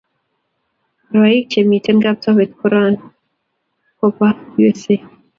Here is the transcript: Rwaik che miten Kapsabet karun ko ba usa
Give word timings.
Rwaik 1.13 1.45
che 1.51 1.59
miten 1.69 1.97
Kapsabet 2.03 2.51
karun 2.59 2.93
ko 3.97 4.05
ba 4.17 4.29
usa 4.69 4.95